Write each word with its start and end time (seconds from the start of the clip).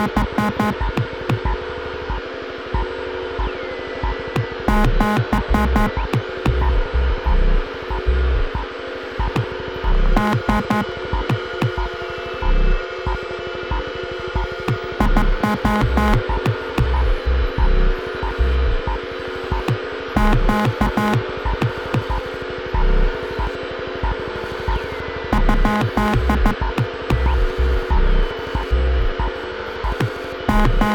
Thank 0.00 1.20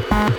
Thank 0.00 0.38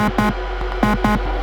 Bye. 0.00 1.36